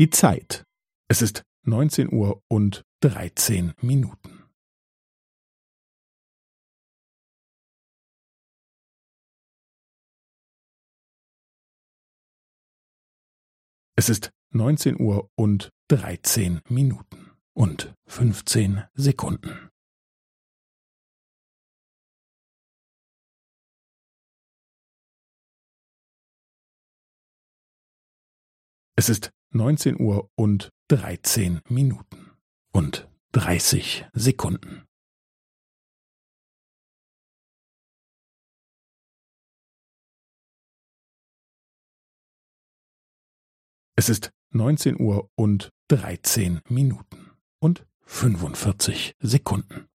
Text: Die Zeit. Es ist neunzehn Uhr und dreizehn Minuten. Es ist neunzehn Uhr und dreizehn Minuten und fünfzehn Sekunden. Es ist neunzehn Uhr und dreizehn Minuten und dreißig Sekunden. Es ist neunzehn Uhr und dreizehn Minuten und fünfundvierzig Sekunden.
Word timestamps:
Die 0.00 0.08
Zeit. 0.08 0.64
Es 1.10 1.20
ist 1.20 1.42
neunzehn 1.60 2.10
Uhr 2.10 2.42
und 2.48 2.86
dreizehn 3.00 3.74
Minuten. 3.82 4.50
Es 13.94 14.08
ist 14.08 14.30
neunzehn 14.54 14.98
Uhr 14.98 15.28
und 15.36 15.68
dreizehn 15.88 16.62
Minuten 16.66 17.32
und 17.52 17.94
fünfzehn 18.06 18.88
Sekunden. 18.94 19.68
Es 28.96 29.10
ist 29.10 29.30
neunzehn 29.50 30.00
Uhr 30.00 30.30
und 30.36 30.70
dreizehn 30.88 31.60
Minuten 31.68 32.30
und 32.72 33.08
dreißig 33.32 34.06
Sekunden. 34.12 34.86
Es 43.96 44.08
ist 44.08 44.30
neunzehn 44.50 44.98
Uhr 44.98 45.30
und 45.34 45.70
dreizehn 45.88 46.60
Minuten 46.68 47.32
und 47.58 47.86
fünfundvierzig 48.06 49.14
Sekunden. 49.20 49.89